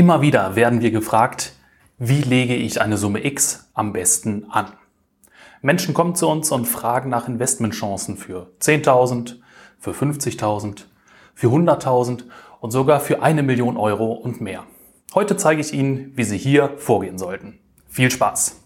Immer 0.00 0.22
wieder 0.22 0.56
werden 0.56 0.80
wir 0.80 0.92
gefragt, 0.92 1.52
wie 1.98 2.22
lege 2.22 2.56
ich 2.56 2.80
eine 2.80 2.96
Summe 2.96 3.22
X 3.22 3.68
am 3.74 3.92
besten 3.92 4.46
an? 4.48 4.72
Menschen 5.60 5.92
kommen 5.92 6.14
zu 6.14 6.26
uns 6.26 6.50
und 6.52 6.64
fragen 6.64 7.10
nach 7.10 7.28
Investmentchancen 7.28 8.16
für 8.16 8.50
10.000, 8.62 9.34
für 9.78 9.90
50.000, 9.90 10.84
für 11.34 11.48
100.000 11.48 12.22
und 12.60 12.70
sogar 12.70 13.00
für 13.00 13.20
eine 13.20 13.42
Million 13.42 13.76
Euro 13.76 14.12
und 14.12 14.40
mehr. 14.40 14.64
Heute 15.14 15.36
zeige 15.36 15.60
ich 15.60 15.74
Ihnen, 15.74 16.12
wie 16.16 16.24
Sie 16.24 16.38
hier 16.38 16.78
vorgehen 16.78 17.18
sollten. 17.18 17.58
Viel 17.86 18.10
Spaß! 18.10 18.58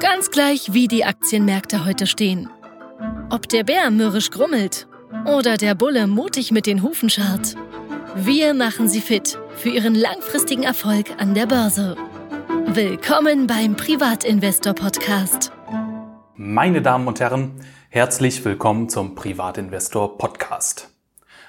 Ganz 0.00 0.32
gleich, 0.32 0.72
wie 0.72 0.88
die 0.88 1.04
Aktienmärkte 1.04 1.84
heute 1.84 2.08
stehen. 2.08 2.50
Ob 3.30 3.48
der 3.48 3.62
Bär 3.62 3.92
mürrisch 3.92 4.32
grummelt 4.32 4.88
oder 5.26 5.56
der 5.56 5.76
Bulle 5.76 6.08
mutig 6.08 6.50
mit 6.50 6.66
den 6.66 6.82
Hufen 6.82 7.08
scharrt. 7.08 7.54
Wir 8.16 8.52
machen 8.52 8.88
Sie 8.88 9.00
fit 9.00 9.38
für 9.62 9.68
Ihren 9.68 9.94
langfristigen 9.94 10.64
Erfolg 10.64 11.12
an 11.18 11.34
der 11.34 11.46
Börse. 11.46 11.96
Willkommen 12.66 13.46
beim 13.46 13.76
Privatinvestor 13.76 14.74
Podcast. 14.74 15.52
Meine 16.34 16.82
Damen 16.82 17.06
und 17.06 17.20
Herren, 17.20 17.52
herzlich 17.88 18.44
willkommen 18.44 18.88
zum 18.88 19.14
Privatinvestor 19.14 20.18
Podcast. 20.18 20.90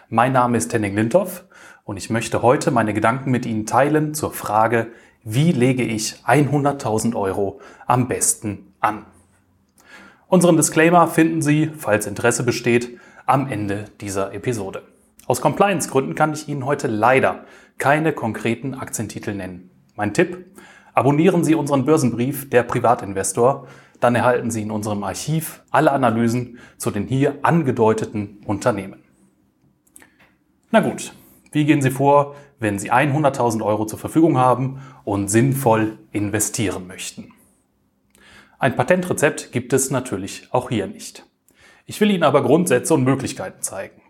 Mein 0.09 0.31
Name 0.31 0.59
ist 0.59 0.71
Henning 0.71 0.95
Lindhoff 0.95 1.45
und 1.85 1.97
ich 1.97 2.11
möchte 2.11 2.43
heute 2.43 2.69
meine 2.69 2.93
Gedanken 2.93 3.31
mit 3.31 3.47
Ihnen 3.47 3.65
teilen 3.65 4.13
zur 4.13 4.31
Frage, 4.31 4.91
wie 5.23 5.51
lege 5.51 5.81
ich 5.81 6.17
100.000 6.27 7.15
Euro 7.15 7.61
am 7.87 8.07
besten 8.07 8.75
an? 8.79 9.07
Unseren 10.27 10.55
Disclaimer 10.55 11.07
finden 11.07 11.41
Sie, 11.41 11.71
falls 11.75 12.05
Interesse 12.05 12.43
besteht, 12.43 12.95
am 13.25 13.49
Ende 13.51 13.85
dieser 14.01 14.35
Episode. 14.35 14.83
Aus 15.25 15.41
Compliance-Gründen 15.41 16.15
kann 16.15 16.33
ich 16.33 16.49
Ihnen 16.49 16.65
heute 16.65 16.87
leider 16.87 17.45
keine 17.83 18.13
konkreten 18.13 18.75
Aktientitel 18.75 19.33
nennen. 19.33 19.69
Mein 19.97 20.13
Tipp, 20.13 20.45
abonnieren 20.93 21.43
Sie 21.43 21.53
unseren 21.53 21.83
Börsenbrief 21.83 22.49
Der 22.49 22.63
Privatinvestor, 22.63 23.67
dann 23.99 24.15
erhalten 24.15 24.51
Sie 24.51 24.61
in 24.61 24.71
unserem 24.71 25.03
Archiv 25.03 25.63
alle 25.69 25.91
Analysen 25.91 26.59
zu 26.77 26.91
den 26.91 27.07
hier 27.07 27.39
angedeuteten 27.41 28.37
Unternehmen. 28.45 29.03
Na 30.71 30.79
gut, 30.79 31.13
wie 31.51 31.65
gehen 31.65 31.81
Sie 31.81 31.91
vor, 31.91 32.35
wenn 32.57 32.79
Sie 32.79 32.89
100.000 32.89 33.61
Euro 33.61 33.85
zur 33.85 33.99
Verfügung 33.99 34.37
haben 34.37 34.79
und 35.03 35.27
sinnvoll 35.27 35.99
investieren 36.13 36.87
möchten? 36.87 37.33
Ein 38.59 38.77
Patentrezept 38.77 39.51
gibt 39.51 39.73
es 39.73 39.91
natürlich 39.91 40.47
auch 40.51 40.69
hier 40.69 40.87
nicht. 40.87 41.25
Ich 41.85 41.99
will 41.99 42.11
Ihnen 42.11 42.23
aber 42.23 42.43
Grundsätze 42.43 42.93
und 42.93 43.03
Möglichkeiten 43.03 43.61
zeigen. 43.61 44.02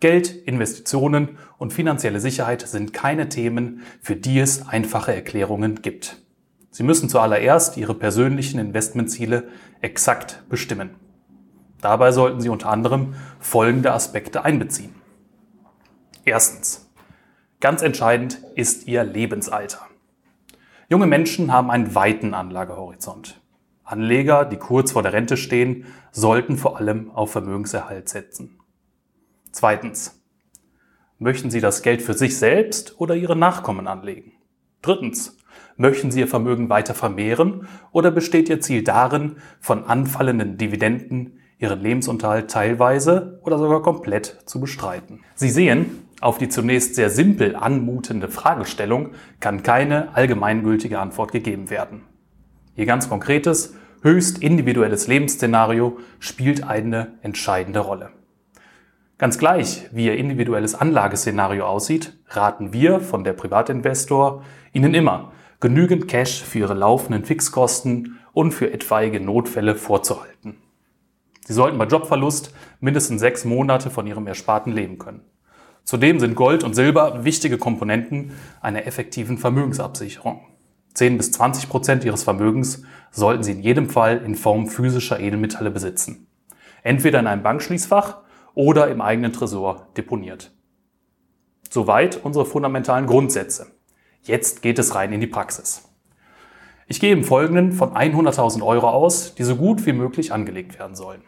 Geld, 0.00 0.34
Investitionen 0.46 1.36
und 1.58 1.74
finanzielle 1.74 2.20
Sicherheit 2.20 2.62
sind 2.66 2.94
keine 2.94 3.28
Themen, 3.28 3.82
für 4.00 4.16
die 4.16 4.38
es 4.38 4.66
einfache 4.66 5.14
Erklärungen 5.14 5.82
gibt. 5.82 6.22
Sie 6.70 6.82
müssen 6.82 7.10
zuallererst 7.10 7.76
Ihre 7.76 7.94
persönlichen 7.94 8.58
Investmentziele 8.58 9.48
exakt 9.82 10.42
bestimmen. 10.48 10.90
Dabei 11.82 12.12
sollten 12.12 12.40
Sie 12.40 12.48
unter 12.48 12.70
anderem 12.70 13.14
folgende 13.40 13.92
Aspekte 13.92 14.44
einbeziehen. 14.44 14.94
Erstens. 16.24 16.86
Ganz 17.60 17.82
entscheidend 17.82 18.40
ist 18.54 18.86
Ihr 18.86 19.04
Lebensalter. 19.04 19.86
Junge 20.88 21.06
Menschen 21.06 21.52
haben 21.52 21.70
einen 21.70 21.94
weiten 21.94 22.32
Anlagehorizont. 22.32 23.38
Anleger, 23.84 24.46
die 24.46 24.56
kurz 24.56 24.92
vor 24.92 25.02
der 25.02 25.12
Rente 25.12 25.36
stehen, 25.36 25.84
sollten 26.10 26.56
vor 26.56 26.78
allem 26.78 27.10
auf 27.10 27.32
Vermögenserhalt 27.32 28.08
setzen. 28.08 28.59
Zweitens. 29.52 30.20
Möchten 31.18 31.50
Sie 31.50 31.60
das 31.60 31.82
Geld 31.82 32.02
für 32.02 32.14
sich 32.14 32.38
selbst 32.38 33.00
oder 33.00 33.14
Ihre 33.14 33.36
Nachkommen 33.36 33.86
anlegen? 33.86 34.32
Drittens. 34.80 35.36
Möchten 35.76 36.10
Sie 36.10 36.20
Ihr 36.20 36.28
Vermögen 36.28 36.68
weiter 36.70 36.94
vermehren 36.94 37.66
oder 37.92 38.10
besteht 38.10 38.48
Ihr 38.48 38.60
Ziel 38.60 38.84
darin, 38.84 39.36
von 39.60 39.84
anfallenden 39.84 40.56
Dividenden 40.56 41.38
Ihren 41.58 41.80
Lebensunterhalt 41.80 42.50
teilweise 42.50 43.40
oder 43.44 43.58
sogar 43.58 43.82
komplett 43.82 44.42
zu 44.46 44.60
bestreiten? 44.60 45.20
Sie 45.34 45.50
sehen, 45.50 46.06
auf 46.20 46.38
die 46.38 46.48
zunächst 46.48 46.94
sehr 46.94 47.10
simpel 47.10 47.56
anmutende 47.56 48.28
Fragestellung 48.28 49.10
kann 49.40 49.62
keine 49.62 50.14
allgemeingültige 50.14 50.98
Antwort 50.98 51.32
gegeben 51.32 51.70
werden. 51.70 52.02
Ihr 52.76 52.86
ganz 52.86 53.08
konkretes, 53.08 53.74
höchst 54.02 54.42
individuelles 54.42 55.06
Lebensszenario 55.06 55.98
spielt 56.18 56.64
eine 56.64 57.18
entscheidende 57.22 57.80
Rolle. 57.80 58.10
Ganz 59.20 59.36
gleich, 59.36 59.86
wie 59.92 60.06
Ihr 60.06 60.16
individuelles 60.16 60.74
Anlageszenario 60.74 61.66
aussieht, 61.66 62.14
raten 62.28 62.72
wir 62.72 63.00
von 63.00 63.22
der 63.22 63.34
Privatinvestor 63.34 64.42
Ihnen 64.72 64.94
immer, 64.94 65.32
genügend 65.60 66.08
Cash 66.08 66.42
für 66.42 66.60
Ihre 66.60 66.72
laufenden 66.72 67.26
Fixkosten 67.26 68.18
und 68.32 68.52
für 68.52 68.72
etwaige 68.72 69.20
Notfälle 69.20 69.74
vorzuhalten. 69.74 70.56
Sie 71.44 71.52
sollten 71.52 71.76
bei 71.76 71.84
Jobverlust 71.84 72.54
mindestens 72.80 73.20
sechs 73.20 73.44
Monate 73.44 73.90
von 73.90 74.06
Ihrem 74.06 74.26
Ersparten 74.26 74.72
leben 74.72 74.96
können. 74.96 75.20
Zudem 75.84 76.18
sind 76.18 76.34
Gold 76.34 76.64
und 76.64 76.72
Silber 76.72 77.22
wichtige 77.22 77.58
Komponenten 77.58 78.30
einer 78.62 78.86
effektiven 78.86 79.36
Vermögensabsicherung. 79.36 80.46
10 80.94 81.18
bis 81.18 81.30
20 81.32 81.68
Prozent 81.68 82.04
Ihres 82.06 82.22
Vermögens 82.22 82.84
sollten 83.10 83.42
Sie 83.42 83.52
in 83.52 83.60
jedem 83.60 83.90
Fall 83.90 84.22
in 84.24 84.34
Form 84.34 84.66
physischer 84.66 85.20
Edelmetalle 85.20 85.70
besitzen. 85.70 86.26
Entweder 86.82 87.20
in 87.20 87.26
einem 87.26 87.42
Bankschließfach 87.42 88.16
oder 88.54 88.88
im 88.88 89.00
eigenen 89.00 89.32
Tresor 89.32 89.88
deponiert. 89.96 90.52
Soweit 91.68 92.24
unsere 92.24 92.46
fundamentalen 92.46 93.06
Grundsätze. 93.06 93.68
Jetzt 94.22 94.62
geht 94.62 94.78
es 94.78 94.94
rein 94.94 95.12
in 95.12 95.20
die 95.20 95.26
Praxis. 95.26 95.88
Ich 96.86 96.98
gehe 96.98 97.12
im 97.12 97.22
Folgenden 97.22 97.72
von 97.72 97.94
100.000 97.94 98.66
Euro 98.66 98.88
aus, 98.88 99.34
die 99.36 99.44
so 99.44 99.54
gut 99.54 99.86
wie 99.86 99.92
möglich 99.92 100.32
angelegt 100.32 100.78
werden 100.78 100.96
sollen. 100.96 101.22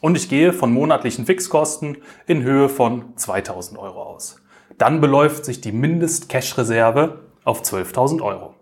Und 0.00 0.16
ich 0.16 0.28
gehe 0.28 0.52
von 0.52 0.72
monatlichen 0.72 1.26
Fixkosten 1.26 1.96
in 2.26 2.42
Höhe 2.42 2.68
von 2.68 3.14
2.000 3.16 3.78
Euro 3.78 4.02
aus. 4.02 4.40
Dann 4.78 5.00
beläuft 5.00 5.44
sich 5.44 5.60
die 5.60 5.72
Mindest-Cash-Reserve 5.72 7.24
auf 7.42 7.62
12.000 7.62 8.22
Euro. 8.22 8.54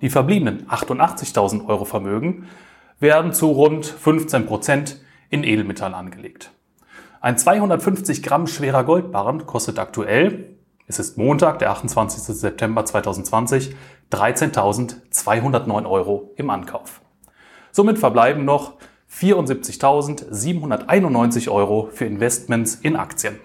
Die 0.00 0.10
verbliebenen 0.10 0.68
88.000 0.68 1.68
Euro 1.68 1.84
Vermögen 1.84 2.48
werden 2.98 3.32
zu 3.32 3.50
rund 3.50 3.84
15 3.84 4.46
Prozent 4.46 5.00
in 5.28 5.44
Edelmetall 5.44 5.94
angelegt. 5.94 6.50
Ein 7.20 7.36
250 7.38 8.22
Gramm 8.22 8.46
schwerer 8.46 8.84
Goldbarren 8.84 9.46
kostet 9.46 9.78
aktuell, 9.78 10.56
es 10.86 10.98
ist 11.00 11.18
Montag, 11.18 11.58
der 11.58 11.70
28. 11.70 12.22
September 12.22 12.84
2020, 12.84 13.74
13.209 14.12 15.90
Euro 15.90 16.30
im 16.36 16.50
Ankauf. 16.50 17.00
Somit 17.72 17.98
verbleiben 17.98 18.44
noch 18.44 18.74
74.791 19.10 21.50
Euro 21.50 21.88
für 21.92 22.04
Investments 22.04 22.76
in 22.76 22.94
Aktien. 22.96 23.40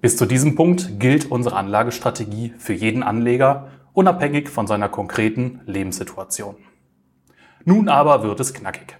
Bis 0.00 0.16
zu 0.16 0.26
diesem 0.26 0.54
Punkt 0.54 1.00
gilt 1.00 1.28
unsere 1.30 1.56
Anlagestrategie 1.56 2.54
für 2.58 2.74
jeden 2.74 3.02
Anleger, 3.02 3.70
unabhängig 3.92 4.48
von 4.48 4.68
seiner 4.68 4.88
konkreten 4.88 5.60
Lebenssituation. 5.66 6.54
Nun 7.64 7.88
aber 7.88 8.22
wird 8.22 8.38
es 8.38 8.54
knackig. 8.54 8.96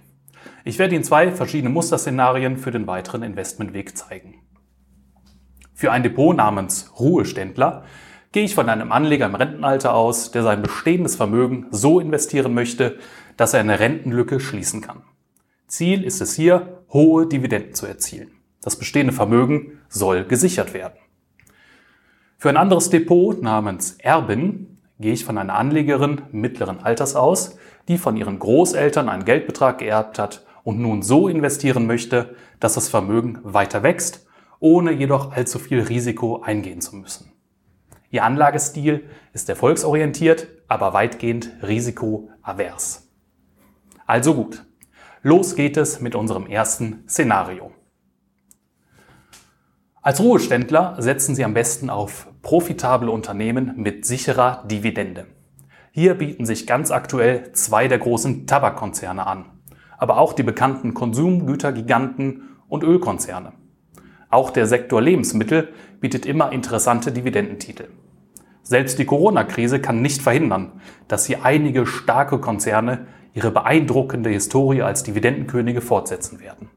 Ich 0.67 0.79
werde 0.79 0.95
Ihnen 0.95 1.05
zwei 1.05 1.31
verschiedene 1.31 1.69
Musterszenarien 1.69 2.57
für 2.57 2.71
den 2.71 2.87
weiteren 2.87 3.23
Investmentweg 3.23 3.97
zeigen. 3.97 4.41
Für 5.73 5.93
ein 5.93 6.03
Depot 6.03 6.35
namens 6.35 6.91
Ruheständler 6.99 7.85
gehe 8.33 8.43
ich 8.43 8.53
von 8.53 8.67
einem 8.67 8.91
Anleger 8.91 9.27
im 9.27 9.35
Rentenalter 9.35 9.93
aus, 9.93 10.31
der 10.31 10.43
sein 10.43 10.61
bestehendes 10.61 11.15
Vermögen 11.15 11.67
so 11.71 12.01
investieren 12.01 12.53
möchte, 12.53 12.97
dass 13.37 13.53
er 13.53 13.61
eine 13.61 13.79
Rentenlücke 13.79 14.41
schließen 14.41 14.81
kann. 14.81 15.03
Ziel 15.67 16.03
ist 16.03 16.19
es 16.19 16.35
hier, 16.35 16.83
hohe 16.91 17.27
Dividenden 17.27 17.73
zu 17.73 17.85
erzielen. 17.85 18.31
Das 18.61 18.75
bestehende 18.75 19.13
Vermögen 19.13 19.79
soll 19.87 20.25
gesichert 20.25 20.73
werden. 20.73 20.99
Für 22.37 22.49
ein 22.49 22.57
anderes 22.57 22.89
Depot 22.89 23.41
namens 23.41 23.95
Erbin 23.99 24.79
gehe 24.99 25.13
ich 25.13 25.23
von 25.23 25.37
einer 25.37 25.55
Anlegerin 25.55 26.23
mittleren 26.33 26.81
Alters 26.81 27.15
aus, 27.15 27.57
die 27.87 27.97
von 27.97 28.17
ihren 28.17 28.37
Großeltern 28.37 29.07
einen 29.07 29.23
Geldbetrag 29.23 29.77
geerbt 29.77 30.19
hat 30.19 30.43
und 30.67 30.81
nun 30.81 31.01
so 31.01 31.29
investieren 31.29 31.87
möchte, 31.87 32.35
dass 32.59 32.73
das 32.73 32.89
Vermögen 32.89 33.39
weiter 33.41 33.83
wächst, 33.83 34.27
ohne 34.59 34.91
jedoch 34.91 35.31
allzu 35.31 35.59
viel 35.59 35.79
Risiko 35.79 36.41
eingehen 36.41 36.81
zu 36.81 36.97
müssen. 36.97 37.31
Ihr 38.09 38.25
Anlagestil 38.25 39.05
ist 39.31 39.47
erfolgsorientiert, 39.47 40.49
aber 40.67 40.91
weitgehend 40.91 41.51
risikoavers. 41.63 43.07
Also 44.05 44.33
gut, 44.33 44.65
los 45.21 45.55
geht 45.55 45.77
es 45.77 46.01
mit 46.01 46.15
unserem 46.15 46.47
ersten 46.47 47.05
Szenario. 47.07 47.71
Als 50.01 50.19
Ruheständler 50.19 50.97
setzen 51.01 51.33
Sie 51.33 51.45
am 51.45 51.53
besten 51.53 51.89
auf 51.89 52.27
profitable 52.41 53.09
Unternehmen 53.09 53.71
mit 53.77 54.05
sicherer 54.05 54.65
Dividende. 54.69 55.27
Hier 55.91 56.15
bieten 56.15 56.45
sich 56.45 56.67
ganz 56.67 56.91
aktuell 56.91 57.53
zwei 57.53 57.87
der 57.87 57.99
großen 57.99 58.47
Tabakkonzerne 58.47 59.25
an 59.25 59.56
aber 59.97 60.17
auch 60.17 60.33
die 60.33 60.43
bekannten 60.43 60.93
Konsumgütergiganten 60.93 62.43
und 62.67 62.83
Ölkonzerne. 62.83 63.53
Auch 64.29 64.51
der 64.51 64.67
Sektor 64.67 65.01
Lebensmittel 65.01 65.69
bietet 65.99 66.25
immer 66.25 66.51
interessante 66.51 67.11
Dividendentitel. 67.11 67.85
Selbst 68.61 68.99
die 68.99 69.05
Corona-Krise 69.05 69.79
kann 69.79 70.01
nicht 70.01 70.21
verhindern, 70.21 70.81
dass 71.07 71.25
hier 71.25 71.45
einige 71.45 71.85
starke 71.85 72.39
Konzerne 72.39 73.07
ihre 73.33 73.51
beeindruckende 73.51 74.29
Historie 74.29 74.81
als 74.81 75.03
Dividendenkönige 75.03 75.79
fortsetzen 75.79 76.41
werden. 76.41 76.69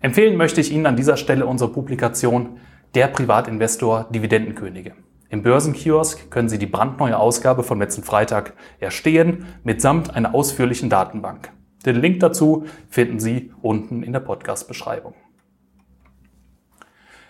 Empfehlen 0.00 0.36
möchte 0.36 0.60
ich 0.60 0.72
Ihnen 0.72 0.86
an 0.86 0.96
dieser 0.96 1.16
Stelle 1.16 1.46
unsere 1.46 1.70
Publikation 1.70 2.60
Der 2.94 3.08
Privatinvestor 3.08 4.06
Dividendenkönige. 4.10 4.92
Im 5.28 5.42
Börsenkiosk 5.42 6.30
können 6.30 6.48
Sie 6.48 6.58
die 6.58 6.66
brandneue 6.66 7.18
Ausgabe 7.18 7.62
von 7.62 7.78
letzten 7.78 8.04
Freitag 8.04 8.54
erstehen, 8.78 9.46
mitsamt 9.64 10.14
einer 10.14 10.34
ausführlichen 10.34 10.88
Datenbank. 10.88 11.50
Den 11.86 11.96
Link 11.96 12.20
dazu 12.20 12.66
finden 12.90 13.20
Sie 13.20 13.52
unten 13.62 14.02
in 14.02 14.12
der 14.12 14.20
Podcast-Beschreibung. 14.20 15.14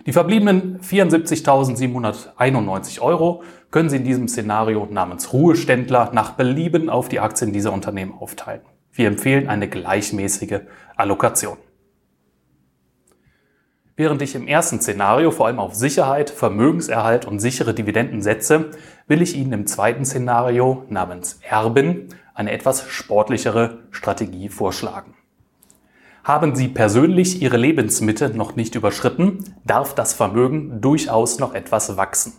Die 0.06 0.12
verbliebenen 0.12 0.80
74.791 0.80 3.00
Euro 3.00 3.44
können 3.70 3.90
Sie 3.90 3.96
in 3.96 4.04
diesem 4.04 4.28
Szenario 4.28 4.86
namens 4.90 5.32
Ruheständler 5.32 6.10
nach 6.12 6.32
Belieben 6.32 6.88
auf 6.88 7.08
die 7.08 7.20
Aktien 7.20 7.52
dieser 7.52 7.72
Unternehmen 7.72 8.14
aufteilen. 8.14 8.62
Wir 8.92 9.08
empfehlen 9.08 9.48
eine 9.48 9.68
gleichmäßige 9.68 10.60
Allokation. 10.96 11.58
Während 13.98 14.20
ich 14.20 14.34
im 14.34 14.46
ersten 14.46 14.78
Szenario 14.78 15.30
vor 15.30 15.46
allem 15.46 15.58
auf 15.58 15.74
Sicherheit, 15.74 16.28
Vermögenserhalt 16.28 17.24
und 17.24 17.38
sichere 17.38 17.72
Dividenden 17.72 18.20
setze, 18.20 18.70
will 19.06 19.22
ich 19.22 19.34
Ihnen 19.34 19.54
im 19.54 19.66
zweiten 19.66 20.04
Szenario 20.04 20.84
namens 20.90 21.40
Erben 21.48 22.08
eine 22.34 22.52
etwas 22.52 22.86
sportlichere 22.88 23.78
Strategie 23.90 24.50
vorschlagen. 24.50 25.14
Haben 26.24 26.54
Sie 26.54 26.68
persönlich 26.68 27.40
Ihre 27.40 27.56
Lebensmitte 27.56 28.28
noch 28.28 28.54
nicht 28.54 28.74
überschritten, 28.74 29.54
darf 29.64 29.94
das 29.94 30.12
Vermögen 30.12 30.82
durchaus 30.82 31.38
noch 31.38 31.54
etwas 31.54 31.96
wachsen. 31.96 32.34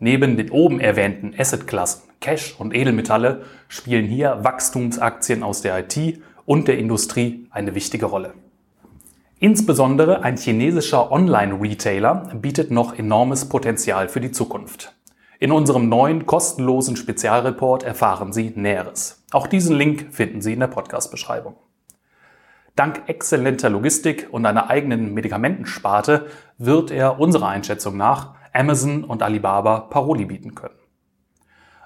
Neben 0.00 0.36
den 0.36 0.50
oben 0.50 0.80
erwähnten 0.80 1.32
Assetklassen 1.38 2.02
Cash 2.20 2.56
und 2.58 2.74
Edelmetalle 2.74 3.44
spielen 3.68 4.06
hier 4.06 4.38
Wachstumsaktien 4.42 5.44
aus 5.44 5.62
der 5.62 5.78
IT 5.78 6.20
und 6.44 6.66
der 6.66 6.78
Industrie 6.78 7.46
eine 7.50 7.76
wichtige 7.76 8.06
Rolle. 8.06 8.34
Insbesondere 9.42 10.22
ein 10.22 10.36
chinesischer 10.36 11.10
Online-Retailer 11.10 12.30
bietet 12.36 12.70
noch 12.70 12.96
enormes 12.96 13.48
Potenzial 13.48 14.08
für 14.08 14.20
die 14.20 14.30
Zukunft. 14.30 14.94
In 15.40 15.50
unserem 15.50 15.88
neuen 15.88 16.26
kostenlosen 16.26 16.94
Spezialreport 16.94 17.82
erfahren 17.82 18.32
Sie 18.32 18.52
Näheres. 18.54 19.24
Auch 19.32 19.48
diesen 19.48 19.74
Link 19.74 20.14
finden 20.14 20.42
Sie 20.42 20.52
in 20.52 20.60
der 20.60 20.68
Podcast-Beschreibung. 20.68 21.56
Dank 22.76 23.02
exzellenter 23.08 23.68
Logistik 23.68 24.28
und 24.30 24.46
einer 24.46 24.70
eigenen 24.70 25.12
Medikamentensparte 25.12 26.26
wird 26.58 26.92
er 26.92 27.18
unserer 27.18 27.48
Einschätzung 27.48 27.96
nach 27.96 28.36
Amazon 28.52 29.02
und 29.02 29.24
Alibaba 29.24 29.80
Paroli 29.80 30.24
bieten 30.24 30.54
können. 30.54 30.78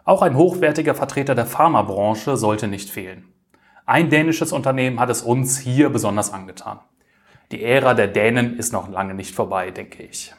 Auch 0.05 0.21
ein 0.21 0.37
hochwertiger 0.37 0.95
Vertreter 0.95 1.35
der 1.35 1.47
Pharmabranche 1.47 2.37
sollte 2.37 2.69
nicht 2.69 2.91
fehlen. 2.91 3.33
Ein 3.87 4.11
dänisches 4.11 4.53
Unternehmen 4.53 5.01
hat 5.01 5.09
es 5.09 5.23
uns 5.23 5.57
hier 5.59 5.89
besonders 5.89 6.35
angetan. 6.35 6.81
Die 7.53 7.63
Ära 7.63 7.95
der 7.95 8.09
Dänen 8.09 8.57
ist 8.57 8.73
noch 8.73 8.89
lange 8.89 9.15
nicht 9.15 9.35
vorbei, 9.35 9.71
denke 9.71 10.03
ich. 10.03 10.35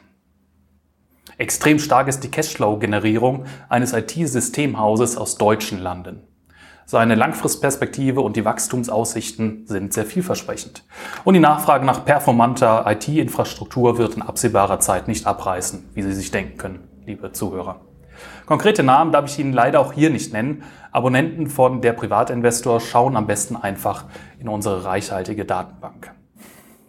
Extrem 1.38 1.78
stark 1.78 2.08
ist 2.08 2.20
die 2.20 2.30
Cashflow-Generierung 2.30 3.46
eines 3.68 3.92
IT-Systemhauses 3.92 5.16
aus 5.16 5.38
deutschen 5.38 5.78
Landen. 5.78 6.22
Seine 6.84 7.14
Langfristperspektive 7.14 8.20
und 8.20 8.36
die 8.36 8.44
Wachstumsaussichten 8.44 9.66
sind 9.66 9.92
sehr 9.92 10.04
vielversprechend. 10.04 10.84
Und 11.24 11.34
die 11.34 11.40
Nachfrage 11.40 11.86
nach 11.86 12.04
performanter 12.04 12.84
IT-Infrastruktur 12.88 13.98
wird 13.98 14.16
in 14.16 14.22
absehbarer 14.22 14.80
Zeit 14.80 15.06
nicht 15.06 15.26
abreißen, 15.26 15.90
wie 15.94 16.02
Sie 16.02 16.14
sich 16.14 16.30
denken 16.30 16.58
können, 16.58 16.88
liebe 17.06 17.32
Zuhörer. 17.32 17.82
Konkrete 18.46 18.82
Namen 18.82 19.12
darf 19.12 19.30
ich 19.30 19.38
Ihnen 19.38 19.52
leider 19.52 19.80
auch 19.80 19.92
hier 19.92 20.10
nicht 20.10 20.32
nennen. 20.32 20.62
Abonnenten 20.90 21.46
von 21.46 21.82
der 21.82 21.92
Privatinvestor 21.92 22.80
schauen 22.80 23.16
am 23.16 23.26
besten 23.26 23.56
einfach 23.56 24.06
in 24.40 24.48
unsere 24.48 24.84
reichhaltige 24.84 25.44
Datenbank. 25.44 26.17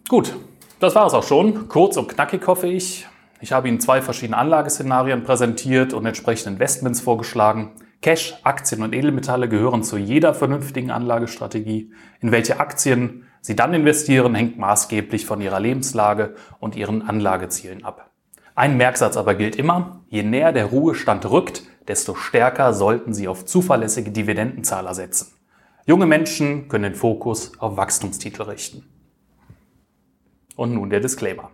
Gut, 0.10 0.36
das 0.80 0.96
war 0.96 1.06
es 1.06 1.14
auch 1.14 1.24
schon. 1.24 1.68
Kurz 1.68 1.96
und 1.96 2.10
knackig 2.10 2.48
hoffe 2.48 2.66
ich. 2.66 3.06
Ich 3.42 3.52
habe 3.52 3.68
Ihnen 3.68 3.80
zwei 3.80 4.02
verschiedene 4.02 4.40
Anlageszenarien 4.40 5.24
präsentiert 5.24 5.94
und 5.94 6.04
entsprechende 6.04 6.54
Investments 6.54 7.00
vorgeschlagen. 7.00 7.74
Cash, 8.02 8.34
Aktien 8.42 8.82
und 8.82 8.96
Edelmetalle 8.96 9.48
gehören 9.48 9.84
zu 9.84 9.98
jeder 9.98 10.34
vernünftigen 10.34 10.90
Anlagestrategie. 10.90 11.94
In 12.22 12.32
welche 12.32 12.60
Aktien 12.60 13.28
Sie 13.42 13.56
dann 13.56 13.72
investieren, 13.76 14.34
hängt 14.34 14.58
maßgeblich 14.58 15.28
von 15.28 15.42
Ihrer 15.42 15.60
Lebenslage 15.60 16.34
und 16.60 16.76
Ihren 16.76 17.04
Anlagezielen 17.04 17.86
ab. 17.86 18.10
Ein 18.56 18.78
Merksatz 18.78 19.16
aber 19.16 19.36
gilt 19.36 19.58
immer, 19.58 20.02
je 20.10 20.24
näher 20.24 20.54
der 20.54 20.66
Ruhestand 20.66 21.30
rückt, 21.30 21.62
desto 21.88 22.16
stärker 22.16 22.74
sollten 22.74 23.14
Sie 23.14 23.28
auf 23.28 23.46
zuverlässige 23.46 24.10
Dividendenzahler 24.10 24.96
setzen. 24.96 25.28
Junge 25.86 26.08
Menschen 26.08 26.68
können 26.68 26.94
den 26.94 26.96
Fokus 26.96 27.52
auf 27.60 27.78
Wachstumstitel 27.78 28.42
richten. 28.42 28.99
Und 30.60 30.74
nun 30.74 30.90
der 30.90 31.00
Disclaimer. 31.00 31.52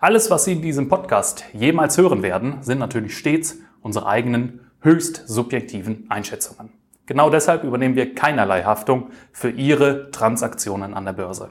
Alles, 0.00 0.28
was 0.28 0.42
Sie 0.46 0.54
in 0.54 0.62
diesem 0.62 0.88
Podcast 0.88 1.44
jemals 1.52 1.96
hören 1.96 2.24
werden, 2.24 2.60
sind 2.60 2.80
natürlich 2.80 3.16
stets 3.16 3.58
unsere 3.82 4.08
eigenen 4.08 4.68
höchst 4.80 5.28
subjektiven 5.28 6.06
Einschätzungen. 6.10 6.72
Genau 7.06 7.30
deshalb 7.30 7.62
übernehmen 7.62 7.94
wir 7.94 8.16
keinerlei 8.16 8.64
Haftung 8.64 9.10
für 9.30 9.48
Ihre 9.48 10.10
Transaktionen 10.10 10.92
an 10.92 11.04
der 11.04 11.12
Börse. 11.12 11.50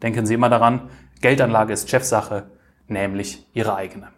Denken 0.00 0.24
Sie 0.24 0.34
immer 0.34 0.48
daran, 0.48 0.90
Geldanlage 1.22 1.72
ist 1.72 1.90
Chefsache, 1.90 2.44
nämlich 2.86 3.44
Ihre 3.52 3.74
eigene. 3.74 4.10